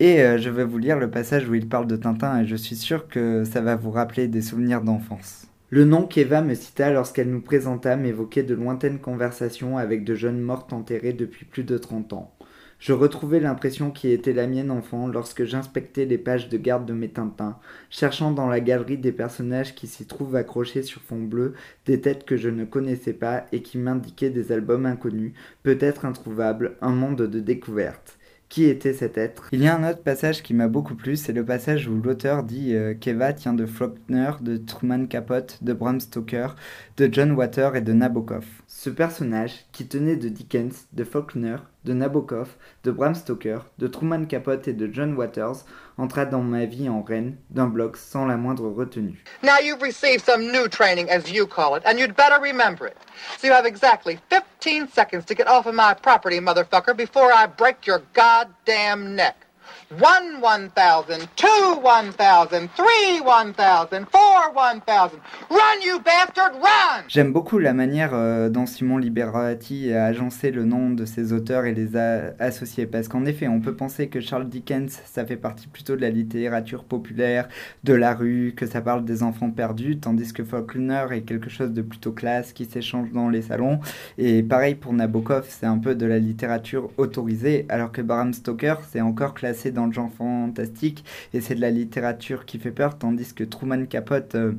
et 0.01 0.23
euh, 0.23 0.39
je 0.39 0.49
vais 0.49 0.65
vous 0.65 0.79
lire 0.79 0.97
le 0.97 1.11
passage 1.11 1.47
où 1.47 1.53
il 1.53 1.69
parle 1.69 1.85
de 1.85 1.95
Tintin 1.95 2.41
et 2.41 2.47
je 2.47 2.55
suis 2.55 2.75
sûr 2.75 3.07
que 3.07 3.43
ça 3.43 3.61
va 3.61 3.75
vous 3.75 3.91
rappeler 3.91 4.27
des 4.27 4.41
souvenirs 4.41 4.81
d'enfance. 4.81 5.45
Le 5.69 5.85
nom 5.85 6.07
qu'Eva 6.07 6.41
me 6.41 6.55
cita 6.55 6.91
lorsqu'elle 6.91 7.29
nous 7.29 7.39
présenta 7.39 7.95
m'évoquait 7.95 8.43
de 8.43 8.55
lointaines 8.55 8.99
conversations 8.99 9.77
avec 9.77 10.03
de 10.03 10.15
jeunes 10.15 10.41
mortes 10.41 10.73
enterrées 10.73 11.13
depuis 11.13 11.45
plus 11.45 11.63
de 11.63 11.77
trente 11.77 12.13
ans. 12.13 12.33
Je 12.81 12.93
retrouvais 12.93 13.39
l'impression 13.39 13.91
qui 13.91 14.09
était 14.09 14.33
la 14.33 14.47
mienne 14.47 14.71
enfant 14.71 15.07
lorsque 15.07 15.43
j'inspectais 15.43 16.05
les 16.05 16.17
pages 16.17 16.49
de 16.49 16.57
garde 16.57 16.87
de 16.87 16.93
mes 16.93 17.09
Tintins, 17.09 17.59
cherchant 17.91 18.31
dans 18.31 18.47
la 18.47 18.59
galerie 18.59 18.97
des 18.97 19.11
personnages 19.11 19.75
qui 19.75 19.85
s'y 19.85 20.07
trouvent 20.07 20.35
accrochés 20.35 20.81
sur 20.81 20.99
fond 20.99 21.21
bleu 21.21 21.53
des 21.85 22.01
têtes 22.01 22.25
que 22.25 22.37
je 22.37 22.49
ne 22.49 22.65
connaissais 22.65 23.13
pas 23.13 23.45
et 23.51 23.61
qui 23.61 23.77
m'indiquaient 23.77 24.31
des 24.31 24.51
albums 24.51 24.87
inconnus, 24.87 25.33
peut-être 25.61 26.05
introuvables, 26.05 26.75
un 26.81 26.89
monde 26.89 27.21
de 27.21 27.39
découverte. 27.39 28.17
Qui 28.49 28.65
était 28.65 28.93
cet 28.93 29.15
être? 29.15 29.47
Il 29.51 29.61
y 29.61 29.67
a 29.67 29.77
un 29.77 29.87
autre 29.87 30.01
passage 30.01 30.41
qui 30.41 30.55
m'a 30.55 30.67
beaucoup 30.67 30.95
plu, 30.95 31.15
c'est 31.15 31.33
le 31.33 31.45
passage 31.45 31.87
où 31.87 32.01
l'auteur 32.01 32.43
dit 32.43 32.73
euh, 32.73 32.95
qu'Eva 32.95 33.31
tient 33.31 33.53
de 33.53 33.67
Faulkner, 33.67 34.31
de 34.41 34.57
Truman 34.57 35.05
Capote, 35.05 35.59
de 35.61 35.71
Bram 35.71 35.99
Stoker, 35.99 36.55
de 36.97 37.07
John 37.11 37.31
Water 37.33 37.75
et 37.75 37.81
de 37.81 37.93
Nabokov. 37.93 38.43
Ce 38.83 38.89
personnage, 38.89 39.63
qui 39.71 39.85
tenait 39.85 40.15
de 40.15 40.27
Dickens, 40.27 40.87
de 40.91 41.03
Faulkner, 41.03 41.57
de 41.85 41.93
Nabokov, 41.93 42.55
de 42.83 42.89
Bram 42.89 43.13
Stoker, 43.13 43.59
de 43.77 43.85
Truman 43.85 44.25
Capote 44.25 44.67
et 44.67 44.73
de 44.73 44.91
John 44.91 45.13
Waters, 45.13 45.65
entra 45.99 46.25
dans 46.25 46.41
ma 46.41 46.65
vie 46.65 46.89
en 46.89 47.03
reine, 47.03 47.37
d'un 47.51 47.67
bloc 47.67 47.95
sans 47.95 48.25
la 48.25 48.37
moindre 48.37 48.67
retenue. 48.69 49.23
Now 49.43 49.59
you've 49.61 49.83
received 49.83 50.25
some 50.25 50.51
new 50.51 50.67
training, 50.67 51.11
as 51.11 51.31
you 51.31 51.45
call 51.45 51.75
it, 51.75 51.83
and 51.85 51.99
you'd 51.99 52.15
better 52.15 52.41
remember 52.41 52.87
it. 52.87 52.97
So 53.37 53.45
you 53.45 53.53
have 53.53 53.67
exactly 53.67 54.17
15 54.31 54.87
seconds 54.87 55.25
to 55.25 55.35
get 55.35 55.47
off 55.47 55.67
of 55.67 55.75
my 55.75 55.93
property, 55.93 56.39
motherfucker, 56.39 56.97
before 56.97 57.31
I 57.31 57.45
break 57.45 57.85
your 57.85 58.01
goddamn 58.13 59.15
neck. 59.15 59.45
One 59.91 60.41
1,000, 60.41 61.27
two 61.35 61.47
1,000, 61.83 62.69
three 62.75 63.21
1,000, 63.21 64.05
four 64.09 64.53
1,000. 64.53 65.19
Run, 65.49 65.81
you 65.83 65.99
bastard, 65.99 66.53
run! 66.55 67.03
J'aime 67.09 67.33
beaucoup 67.33 67.59
la 67.59 67.73
manière 67.73 68.11
euh, 68.13 68.47
dont 68.47 68.65
Simon 68.65 68.97
Liberati 68.97 69.91
a 69.93 70.05
agencé 70.05 70.51
le 70.51 70.63
nom 70.63 70.89
de 70.89 71.03
ses 71.03 71.33
auteurs 71.33 71.65
et 71.65 71.73
les 71.73 71.97
a 71.97 72.33
associés. 72.39 72.85
Parce 72.85 73.09
qu'en 73.09 73.25
effet, 73.25 73.47
on 73.47 73.59
peut 73.59 73.75
penser 73.75 74.07
que 74.07 74.21
Charles 74.21 74.47
Dickens, 74.47 75.01
ça 75.05 75.25
fait 75.25 75.35
partie 75.35 75.67
plutôt 75.67 75.95
de 75.95 76.01
la 76.01 76.09
littérature 76.09 76.85
populaire, 76.85 77.49
de 77.83 77.93
la 77.93 78.13
rue, 78.13 78.53
que 78.55 78.65
ça 78.65 78.81
parle 78.81 79.05
des 79.05 79.23
enfants 79.23 79.51
perdus, 79.51 79.99
tandis 79.99 80.31
que 80.31 80.43
Faulkner 80.43 81.05
est 81.11 81.21
quelque 81.21 81.49
chose 81.49 81.71
de 81.71 81.81
plutôt 81.81 82.13
classe 82.13 82.53
qui 82.53 82.65
s'échange 82.65 83.11
dans 83.11 83.29
les 83.29 83.41
salons. 83.41 83.79
Et 84.17 84.41
pareil 84.41 84.75
pour 84.75 84.93
Nabokov, 84.93 85.45
c'est 85.49 85.65
un 85.65 85.77
peu 85.77 85.95
de 85.95 86.05
la 86.05 86.17
littérature 86.17 86.89
autorisée, 86.97 87.65
alors 87.69 87.91
que 87.91 88.01
Bram 88.01 88.33
Stoker, 88.33 88.75
c'est 88.89 89.01
encore 89.01 89.33
classé 89.33 89.60
dans 89.69 89.85
le 89.85 89.93
genre 89.93 90.11
fantastique 90.11 91.05
et 91.35 91.41
c'est 91.41 91.53
de 91.53 91.61
la 91.61 91.69
littérature 91.69 92.45
qui 92.45 92.57
fait 92.57 92.71
peur, 92.71 92.97
tandis 92.97 93.33
que 93.35 93.43
Truman 93.43 93.85
Capote 93.85 94.33
euh, 94.33 94.53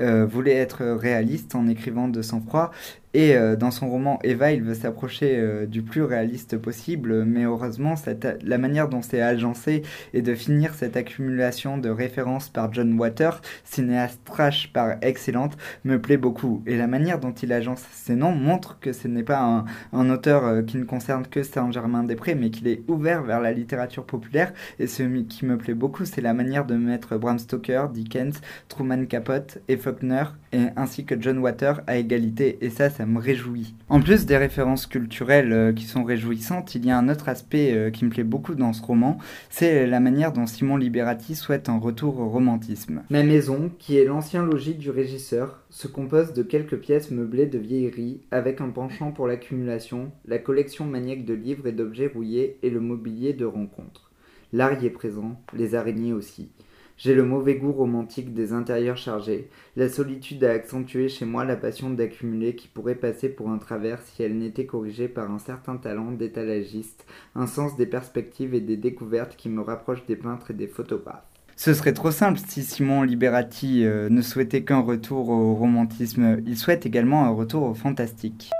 euh, 0.00 0.26
voulait 0.26 0.54
être 0.54 0.84
réaliste 0.84 1.54
en 1.54 1.68
écrivant 1.68 2.08
de 2.08 2.22
sang-froid 2.22 2.72
et 3.14 3.36
euh, 3.36 3.56
dans 3.56 3.70
son 3.70 3.90
roman 3.90 4.18
Eva, 4.22 4.52
il 4.52 4.62
veut 4.62 4.74
s'approcher 4.74 5.36
euh, 5.36 5.66
du 5.66 5.82
plus 5.82 6.02
réaliste 6.02 6.56
possible, 6.56 7.24
mais 7.24 7.44
heureusement, 7.44 7.94
la 8.42 8.58
manière 8.58 8.88
dont 8.88 9.02
c'est 9.02 9.20
agencé 9.20 9.82
et 10.14 10.22
de 10.22 10.34
finir 10.34 10.72
cette 10.74 10.96
accumulation 10.96 11.76
de 11.76 11.90
références 11.90 12.48
par 12.48 12.72
John 12.72 12.98
Water, 12.98 13.42
cinéaste 13.64 14.20
trash 14.24 14.72
par 14.72 14.96
excellente, 15.02 15.58
me 15.84 16.00
plaît 16.00 16.16
beaucoup. 16.16 16.62
Et 16.66 16.78
la 16.78 16.86
manière 16.86 17.20
dont 17.20 17.32
il 17.32 17.52
agence 17.52 17.82
ses 17.92 18.14
noms 18.14 18.34
montre 18.34 18.78
que 18.80 18.92
ce 18.92 19.08
n'est 19.08 19.22
pas 19.22 19.66
un, 19.92 20.10
auteur 20.10 20.46
euh, 20.46 20.62
qui 20.62 20.78
ne 20.78 20.84
concerne 20.84 21.26
que 21.26 21.42
Saint-Germain-des-Prés, 21.42 22.34
mais 22.34 22.50
qu'il 22.50 22.68
est 22.68 22.82
ouvert 22.88 23.22
vers 23.22 23.40
la 23.40 23.52
littérature 23.52 24.04
populaire. 24.04 24.52
Et 24.78 24.86
ce 24.86 25.02
qui 25.02 25.44
me 25.44 25.58
plaît 25.58 25.74
beaucoup, 25.74 26.06
c'est 26.06 26.22
la 26.22 26.32
manière 26.32 26.64
de 26.64 26.76
mettre 26.76 27.18
Bram 27.18 27.38
Stoker, 27.38 27.90
Dickens, 27.92 28.40
Truman 28.68 29.04
Capote 29.04 29.58
et 29.68 29.76
Faulkner, 29.76 30.24
et, 30.52 30.66
ainsi 30.76 31.04
que 31.04 31.20
John 31.20 31.38
Water 31.38 31.82
à 31.86 31.96
égalité. 31.96 32.58
Et 32.62 32.70
ça, 32.70 32.88
ça 32.88 33.01
me 33.06 33.18
réjouit. 33.18 33.74
En 33.88 34.00
plus 34.00 34.26
des 34.26 34.36
références 34.36 34.86
culturelles 34.86 35.52
euh, 35.52 35.72
qui 35.72 35.84
sont 35.84 36.04
réjouissantes, 36.04 36.74
il 36.74 36.86
y 36.86 36.90
a 36.90 36.98
un 36.98 37.08
autre 37.08 37.28
aspect 37.28 37.72
euh, 37.74 37.90
qui 37.90 38.04
me 38.04 38.10
plaît 38.10 38.24
beaucoup 38.24 38.54
dans 38.54 38.72
ce 38.72 38.82
roman, 38.82 39.18
c'est 39.50 39.86
la 39.86 40.00
manière 40.00 40.32
dont 40.32 40.46
Simon 40.46 40.76
Liberati 40.76 41.34
souhaite 41.34 41.68
un 41.68 41.78
retour 41.78 42.18
au 42.20 42.28
romantisme. 42.28 43.02
Ma 43.10 43.22
maison, 43.22 43.70
qui 43.78 43.98
est 43.98 44.04
l'ancien 44.04 44.44
logis 44.44 44.74
du 44.74 44.90
régisseur, 44.90 45.62
se 45.70 45.88
compose 45.88 46.32
de 46.32 46.42
quelques 46.42 46.78
pièces 46.78 47.10
meublées 47.10 47.46
de 47.46 47.58
vieilleries, 47.58 48.20
avec 48.30 48.60
un 48.60 48.68
penchant 48.68 49.12
pour 49.12 49.26
l'accumulation, 49.26 50.12
la 50.26 50.38
collection 50.38 50.84
maniaque 50.84 51.24
de 51.24 51.34
livres 51.34 51.66
et 51.66 51.72
d'objets 51.72 52.10
rouillés 52.12 52.58
et 52.62 52.70
le 52.70 52.80
mobilier 52.80 53.32
de 53.32 53.44
rencontre. 53.44 54.10
L'art 54.52 54.82
y 54.82 54.86
est 54.86 54.90
présent, 54.90 55.40
les 55.54 55.74
araignées 55.74 56.12
aussi. 56.12 56.50
J'ai 56.98 57.14
le 57.14 57.24
mauvais 57.24 57.56
goût 57.56 57.72
romantique 57.72 58.34
des 58.34 58.52
intérieurs 58.52 58.96
chargés. 58.96 59.48
La 59.76 59.88
solitude 59.88 60.44
a 60.44 60.52
accentué 60.52 61.08
chez 61.08 61.24
moi 61.24 61.44
la 61.44 61.56
passion 61.56 61.90
d'accumuler 61.90 62.54
qui 62.54 62.68
pourrait 62.68 62.94
passer 62.94 63.28
pour 63.28 63.50
un 63.50 63.58
travers 63.58 64.00
si 64.02 64.22
elle 64.22 64.38
n'était 64.38 64.66
corrigée 64.66 65.08
par 65.08 65.30
un 65.30 65.38
certain 65.38 65.76
talent 65.76 66.12
d'étalagiste, 66.12 67.06
un 67.34 67.46
sens 67.46 67.76
des 67.76 67.86
perspectives 67.86 68.54
et 68.54 68.60
des 68.60 68.76
découvertes 68.76 69.36
qui 69.36 69.48
me 69.48 69.62
rapproche 69.62 70.06
des 70.06 70.16
peintres 70.16 70.50
et 70.50 70.54
des 70.54 70.68
photographes. 70.68 71.24
Ce 71.56 71.74
serait 71.74 71.92
trop 71.92 72.10
simple 72.10 72.40
si 72.46 72.62
Simon 72.62 73.02
Liberati 73.02 73.84
euh, 73.84 74.08
ne 74.08 74.22
souhaitait 74.22 74.62
qu'un 74.62 74.80
retour 74.80 75.28
au 75.28 75.54
romantisme. 75.54 76.40
Il 76.46 76.56
souhaite 76.56 76.86
également 76.86 77.24
un 77.24 77.30
retour 77.30 77.62
au 77.64 77.74
fantastique. 77.74 78.50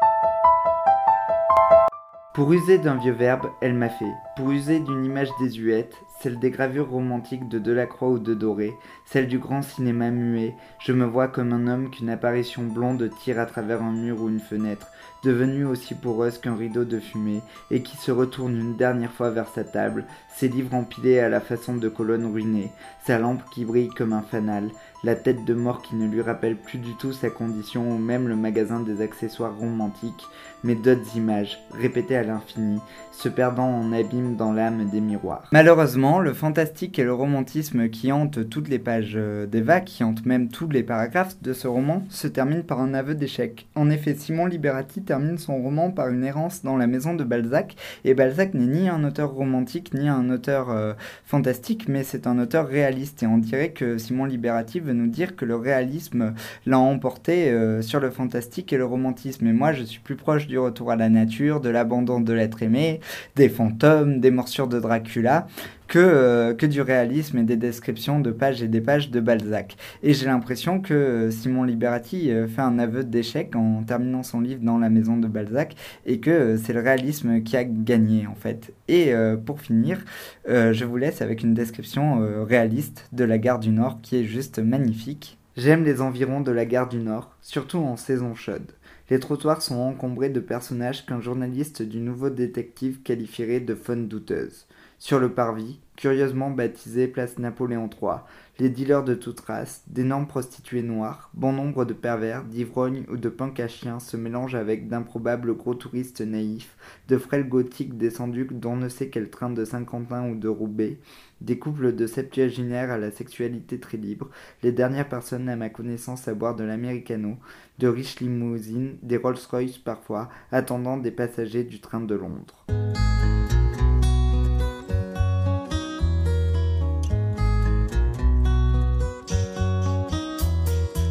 Pour 2.35 2.51
user 2.51 2.79
d'un 2.79 2.95
vieux 2.95 3.13
verbe, 3.13 3.51
elle 3.61 3.75
m'a 3.75 3.91
fait. 3.91 4.15
Pour 4.37 4.53
user 4.53 4.81
d'une 4.81 5.05
image 5.05 5.29
désuète, 5.39 5.95
celle 6.23 6.39
des 6.39 6.51
gravures 6.51 6.89
romantiques 6.89 7.47
de 7.51 7.59
Delacroix 7.59 8.09
ou 8.09 8.19
de 8.19 8.33
Doré, 8.33 8.73
celle 9.05 9.29
du 9.29 9.39
grand 9.39 9.61
cinéma 9.61 10.11
muet, 10.11 10.55
je 10.79 10.93
me 10.93 11.05
vois 11.05 11.29
comme 11.29 11.53
un 11.53 11.67
homme 11.67 11.91
qu'une 11.91 12.09
apparition 12.09 12.63
blonde 12.63 13.11
tire 13.23 13.39
à 13.39 13.45
travers 13.45 13.83
un 13.83 13.93
mur 13.93 14.23
ou 14.23 14.31
une 14.31 14.41
fenêtre, 14.41 14.87
devenue 15.23 15.67
aussi 15.67 15.95
poreuse 15.95 16.39
qu'un 16.39 16.57
rideau 16.57 16.85
de 16.85 17.01
fumée, 17.01 17.43
et 17.71 17.83
qui 17.83 17.99
se 17.99 18.11
retourne 18.11 18.57
une 18.57 18.77
dernière 18.77 19.13
fois 19.13 19.29
vers 19.29 19.49
sa 19.49 19.65
table, 19.65 20.07
ses 20.35 20.49
livres 20.49 20.75
empilés 20.75 21.19
à 21.19 21.29
la 21.29 21.41
façon 21.41 21.75
de 21.75 21.89
colonnes 21.91 22.33
ruinées, 22.33 22.73
sa 23.05 23.19
lampe 23.19 23.43
qui 23.53 23.67
brille 23.67 23.91
comme 23.91 24.15
un 24.15 24.23
fanal, 24.23 24.71
la 25.05 25.17
tête 25.17 25.45
de 25.45 25.55
mort 25.55 25.83
qui 25.83 25.97
ne 25.97 26.09
lui 26.09 26.23
rappelle 26.23 26.57
plus 26.57 26.79
du 26.79 26.95
tout 26.95 27.13
sa 27.13 27.29
condition 27.29 27.91
ou 27.91 27.99
même 27.99 28.29
le 28.29 28.37
magasin 28.37 28.81
des 28.81 29.03
accessoires 29.03 29.57
romantiques, 29.57 30.27
mais 30.65 30.75
d'autres 30.75 31.17
images, 31.17 31.59
répétées 31.73 32.17
à 32.17 32.23
l'infini, 32.23 32.81
se 33.13 33.29
perdant 33.29 33.69
en 33.69 33.93
abîme 33.93 34.37
dans 34.37 34.53
l'âme 34.53 34.89
des 34.91 35.01
miroirs. 35.01 35.49
Malheureusement, 35.53 36.19
le 36.19 36.33
fantastique 36.33 36.99
et 36.99 37.05
le 37.05 37.13
romantisme 37.13 37.89
qui 37.89 38.11
hantent 38.11 38.49
toutes 38.49 38.69
les 38.69 38.79
pages 38.79 39.15
euh, 39.17 39.47
d'Eva, 39.47 39.81
qui 39.81 40.03
hantent 40.03 40.25
même 40.25 40.49
tous 40.49 40.69
les 40.69 40.83
paragraphes 40.83 41.41
de 41.43 41.53
ce 41.53 41.69
roman, 41.69 42.05
se 42.09 42.27
terminent 42.27 42.63
par 42.63 42.81
un 42.81 42.95
aveu 42.95 43.15
d'échec. 43.15 43.67
En 43.75 43.91
effet, 43.91 44.15
Simon 44.15 44.47
Liberati 44.47 45.03
termine 45.03 45.39
son 45.39 45.63
roman 45.63 45.91
par 45.91 46.09
une 46.09 46.25
errance 46.25 46.63
dans 46.63 46.77
la 46.77 46.87
maison 46.87 47.15
de 47.15 47.25
Balzac, 47.25 47.77
et 48.05 48.15
Balzac 48.15 48.55
n'est 48.55 48.67
ni 48.67 48.89
un 48.89 49.05
auteur 49.05 49.31
romantique 49.31 49.93
ni 49.95 50.09
un 50.09 50.31
auteur 50.31 50.71
euh, 50.71 50.95
fantastique, 51.25 51.89
mais 51.89 52.05
c'est 52.05 52.27
un 52.27 52.39
auteur 52.39 52.67
réaliste, 52.67 53.23
et 53.23 53.27
on 53.27 53.39
dirait 53.39 53.71
que 53.71 53.99
Simon 53.99 54.25
Liberati 54.25 54.81
veut 54.81 54.95
nous 54.95 55.07
dire 55.07 55.37
que 55.37 55.45
le 55.45 55.57
réalisme 55.57 56.35
l'a 56.67 56.79
emporté 56.79 57.51
euh, 57.51 57.83
sur 57.83 58.01
le 58.01 58.11
fantastique 58.11 58.73
et 58.73 58.79
le 58.79 58.85
romantisme, 58.85 59.47
et 59.47 59.53
moi 59.53 59.73
je 59.73 59.85
suis 59.85 60.01
plus 60.01 60.17
proche 60.17 60.47
du 60.53 60.59
retour 60.59 60.91
à 60.91 60.97
la 60.97 61.09
nature, 61.09 61.63
de 61.63 61.71
l'abandon 61.71 62.21
de 62.21 62.35
l'être 62.35 62.63
aimé, 62.63 63.01
des 63.37 63.49
fantômes, 63.49 64.21
des 64.21 64.31
morsures 64.31 64.69
de 64.69 64.79
Dracula, 64.79 65.47
que, 65.89 65.99
euh, 65.99 66.53
du 66.53 66.83
réalisme 66.83 67.39
et 67.39 67.43
des 67.43 67.57
descriptions 67.57 68.21
de 68.21 68.31
pages 68.33 68.63
et 68.63 68.69
des 68.69 68.83
pages 68.83 69.11
de 69.11 69.21
Balzac. 69.21 69.79
Et 70.03 70.13
j'ai 70.13 70.27
l'impression 70.27 70.81
que 70.81 70.93
euh, 70.93 71.31
Simon 71.31 71.65
Liberati 71.65 72.31
euh, 72.31 72.47
fait 72.49 72.61
un 72.61 72.79
aveu 72.79 73.03
d'échec 73.03 73.57
en 73.57 73.83
terminant 73.83 74.23
son 74.23 74.43
livre 74.43 74.61
dans 74.63 74.77
la 74.77 74.91
maison 74.91 75.17
de 75.17 75.27
Balzac 75.27 75.75
et 76.05 76.21
que 76.21 76.59
c'est 76.59 76.75
le 76.75 76.81
réalisme 76.81 77.43
qui 77.43 77.57
a 77.57 77.65
gagné 77.65 78.27
en 78.27 78.35
fait. 78.35 78.75
Et 78.89 79.15
pour 79.47 79.63
finir, 79.63 80.05
je 80.47 80.85
vous 80.85 80.99
laisse 80.99 81.23
avec 81.23 81.43
une 81.43 81.55
description 81.55 82.21
réaliste 82.45 83.09
de 83.13 83.25
la 83.25 83.39
gare 83.39 83.59
du 83.59 83.71
Nord 83.71 84.01
qui 84.03 84.17
est 84.17 84.25
juste 84.25 84.59
magnifique. 84.59 85.39
J'aime 85.57 85.85
les 85.85 86.03
environs 86.03 86.41
de 86.41 86.51
la 86.51 86.67
gare 86.67 86.89
du 86.89 86.99
Nord, 86.99 87.31
surtout 87.41 87.79
en 87.79 87.97
saison 87.97 88.35
chaude. 88.35 88.73
Les 89.13 89.21
trottoirs 89.21 89.61
sont 89.61 89.75
encombrés 89.75 90.31
de 90.31 90.41
personnages 90.41 91.05
qu'un 91.05 91.21
journaliste 91.21 91.83
du 91.83 92.01
nouveau 92.01 92.31
détective 92.31 93.03
qualifierait 93.03 93.61
de 93.61 93.75
faune 93.75 94.09
douteuse. 94.09 94.65
Sur 94.99 95.21
le 95.21 95.35
parvis, 95.35 95.81
curieusement 95.97 96.49
baptisé 96.49 97.09
place 97.09 97.39
Napoléon 97.39 97.91
III, 97.91 98.21
les 98.59 98.71
dealers 98.71 99.05
de 99.05 99.13
toute 99.13 99.41
race, 99.41 99.83
d'énormes 99.87 100.27
prostituées 100.27 100.83
noires, 100.83 101.29
bon 101.35 101.53
nombre 101.53 101.85
de 101.85 101.93
pervers, 101.93 102.43
d'ivrognes 102.45 103.05
ou 103.11 103.19
de 103.19 103.29
punks 103.29 103.61
à 103.61 103.69
chiens 103.69 104.01
se 104.01 104.17
mélangent 104.17 104.55
avec 104.55 104.89
d'improbables 104.89 105.55
gros 105.55 105.75
touristes 105.75 106.23
naïfs, 106.23 106.75
de 107.09 107.19
frêles 107.19 107.51
gothiques 107.51 107.99
descendus 107.99 108.49
d'on 108.51 108.77
ne 108.77 108.89
sait 108.89 109.11
quel 109.11 109.29
train 109.29 109.51
de 109.51 109.67
Saint-Quentin 109.67 110.31
ou 110.31 110.37
de 110.37 110.49
Roubaix, 110.49 110.99
des 111.43 111.59
couples 111.59 111.95
de 111.95 112.07
septuaginaires 112.07 112.91
à 112.91 112.99
la 112.99 113.11
sexualité 113.11 113.79
très 113.81 113.99
libre, 113.99 114.31
les 114.63 114.73
dernières 114.73 115.09
personnes 115.09 115.49
à 115.49 115.57
ma 115.57 115.69
connaissance 115.69 116.29
à 116.29 116.35
boire 116.35 116.55
de 116.55 116.65
l'americano, 116.65 117.37
de 117.79 117.89
riches 117.89 118.21
limousines, 118.21 118.97
des 119.03 119.17
Rolls-Royce 119.17 119.79
parfois, 119.79 120.29
attendant 120.51 120.97
des 120.97 121.11
passagers 121.11 121.65
du 121.65 121.81
train 121.81 122.01
de 122.01 122.15
Londres. 122.15 122.65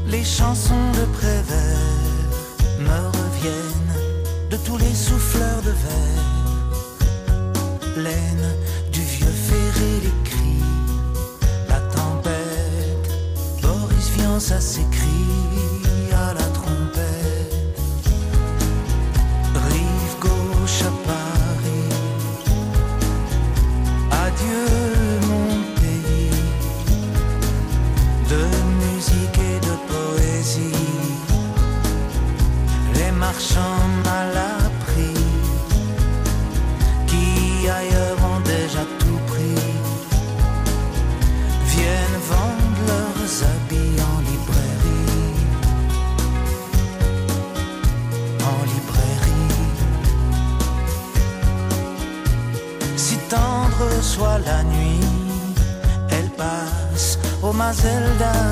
Les 0.07 0.23
chansons 0.23 0.91
de 0.91 1.05
Prévert 1.13 1.81
me 2.79 3.07
reviennent 3.17 4.49
de 4.49 4.57
tous 4.65 4.77
les 4.77 4.93
souffleurs 4.93 5.61
de 5.61 5.71
verre. 5.71 6.31
Ça 14.39 14.59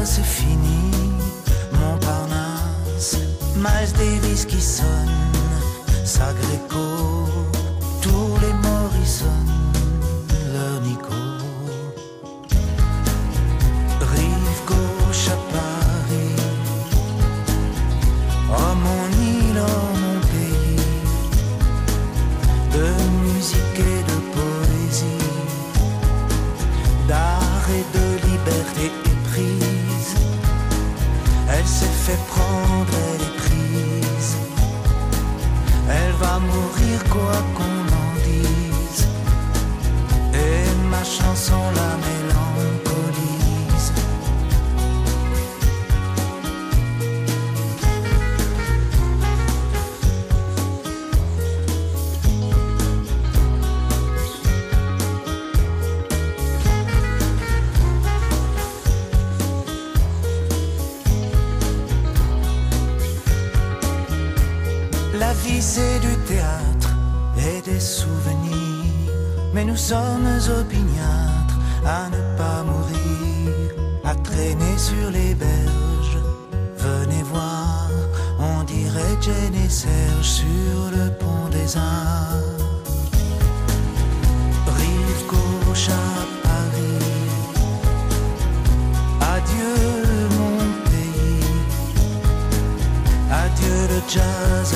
C'est 0.06 0.24
fini 0.24 0.92
Miles 3.60 3.92
Davis 3.98 4.46
qui 4.46 4.62
sonne, 4.62 4.88
Sagreco, 6.06 7.28
Jane 79.22 79.56
et 79.66 79.70
Serge 79.70 80.24
sur 80.24 80.92
le 80.92 81.12
pont 81.12 81.50
des 81.52 81.76
Arts. 81.76 82.40
Rive 84.66 85.28
gauche 85.28 85.90
à 85.90 86.48
Paris. 86.48 87.06
Adieu 89.20 90.30
mon 90.38 90.58
pays. 90.90 91.44
Adieu 93.30 93.78
le 93.90 94.02
jazz, 94.08 94.74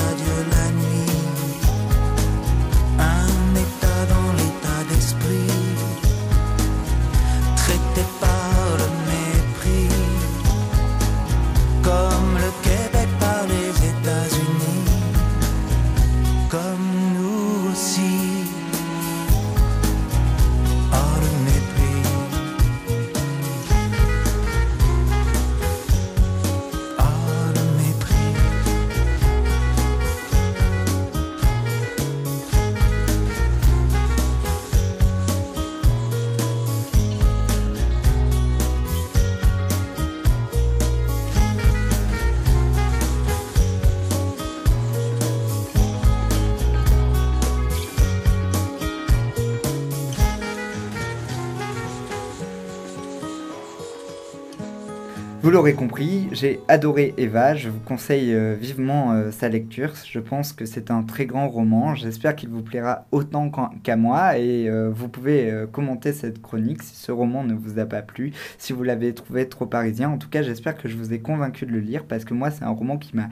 l'aurez 55.54 55.76
compris, 55.76 56.30
j'ai 56.32 56.60
adoré 56.68 57.14
Eva, 57.18 57.54
je 57.54 57.70
vous 57.70 57.80
conseille 57.80 58.34
euh, 58.34 58.56
vivement 58.60 59.12
euh, 59.12 59.30
sa 59.30 59.50
lecture, 59.50 59.94
je 60.04 60.20
pense 60.20 60.52
que 60.52 60.66
c'est 60.66 60.90
un 60.90 61.04
très 61.04 61.28
grand 61.28 61.48
roman, 61.48 61.94
j'espère 61.94 62.36
qu'il 62.36 62.50
vous 62.50 62.64
plaira 62.64 63.06
autant 63.12 63.52
qu'à 63.84 63.96
moi 63.96 64.40
et 64.40 64.68
euh, 64.68 64.90
vous 64.92 65.10
pouvez 65.10 65.54
commenter 65.72 66.12
cette 66.12 66.42
chronique 66.42 66.82
si 66.82 66.96
ce 66.96 67.12
roman 67.12 67.44
ne 67.44 67.54
vous 67.54 67.78
a 67.78 67.86
pas 67.86 68.02
plu, 68.02 68.34
si 68.58 68.74
vous 68.74 68.82
l'avez 68.82 69.14
trouvé 69.14 69.48
trop 69.48 69.68
parisien, 69.68 70.10
en 70.10 70.18
tout 70.18 70.28
cas 70.28 70.42
j'espère 70.42 70.76
que 70.76 70.88
je 70.88 70.98
vous 70.98 71.14
ai 71.14 71.20
convaincu 71.20 71.68
de 71.68 71.72
le 71.72 71.82
lire 71.82 72.06
parce 72.06 72.26
que 72.26 72.34
moi 72.34 72.50
c'est 72.50 72.64
un 72.64 72.72
roman 72.72 72.98
qui 72.98 73.16
m'a 73.16 73.30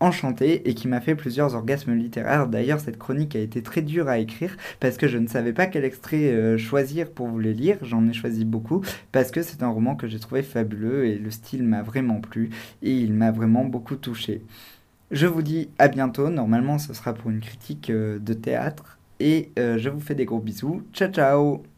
enchanté 0.00 0.68
et 0.68 0.74
qui 0.74 0.88
m'a 0.88 1.00
fait 1.00 1.14
plusieurs 1.14 1.54
orgasmes 1.54 1.94
littéraires. 1.94 2.46
D'ailleurs, 2.46 2.80
cette 2.80 2.98
chronique 2.98 3.36
a 3.36 3.40
été 3.40 3.62
très 3.62 3.82
dure 3.82 4.08
à 4.08 4.18
écrire 4.18 4.56
parce 4.80 4.96
que 4.96 5.08
je 5.08 5.18
ne 5.18 5.26
savais 5.26 5.52
pas 5.52 5.66
quel 5.66 5.84
extrait 5.84 6.32
euh, 6.32 6.58
choisir 6.58 7.10
pour 7.10 7.28
vous 7.28 7.38
les 7.38 7.54
lire. 7.54 7.78
J'en 7.82 8.06
ai 8.08 8.12
choisi 8.12 8.44
beaucoup 8.44 8.82
parce 9.12 9.30
que 9.30 9.42
c'est 9.42 9.62
un 9.62 9.68
roman 9.68 9.96
que 9.96 10.06
j'ai 10.06 10.18
trouvé 10.18 10.42
fabuleux 10.42 11.06
et 11.06 11.16
le 11.16 11.30
style 11.30 11.62
m'a 11.62 11.82
vraiment 11.82 12.20
plu 12.20 12.50
et 12.82 12.92
il 12.92 13.12
m'a 13.12 13.30
vraiment 13.30 13.64
beaucoup 13.64 13.96
touché. 13.96 14.42
Je 15.10 15.26
vous 15.26 15.42
dis 15.42 15.70
à 15.78 15.88
bientôt. 15.88 16.28
Normalement, 16.30 16.78
ce 16.78 16.92
sera 16.92 17.14
pour 17.14 17.30
une 17.30 17.40
critique 17.40 17.90
euh, 17.90 18.18
de 18.18 18.34
théâtre 18.34 18.98
et 19.20 19.50
euh, 19.58 19.78
je 19.78 19.88
vous 19.88 20.00
fais 20.00 20.14
des 20.14 20.24
gros 20.24 20.40
bisous. 20.40 20.82
Ciao 20.92 21.10
ciao 21.10 21.68